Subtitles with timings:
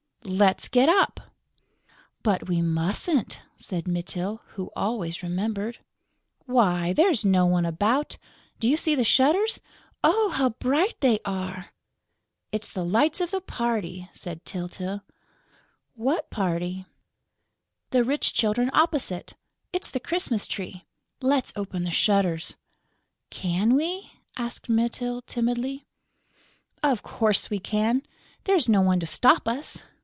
[0.23, 1.19] "Let's get up."
[2.21, 5.79] "But we mustn't," said Mytyl, who always remembered.
[6.45, 8.17] "Why, there's no one about!...
[8.59, 9.59] Do you see the shutters?"
[10.03, 11.73] "Oh, how bright they are!..."
[12.51, 15.01] "It's the lights of the party," said Tyltyl.
[15.95, 16.85] "What party?"
[17.89, 19.33] "The rich children opposite.
[19.73, 20.85] It's the Christmas tree.
[21.19, 22.57] Let's open the shutters...."
[23.31, 25.87] "Can we?" asked Mytyl, timidly.
[26.83, 28.03] "Of course we can;
[28.43, 29.81] there's no one to stop us....